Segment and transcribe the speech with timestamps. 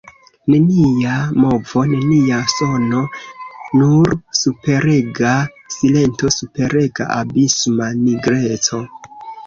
[0.51, 3.03] Nenia movo, nenia sono,
[3.83, 5.37] nur superega
[5.77, 8.87] silento, superega, abisma nigreco.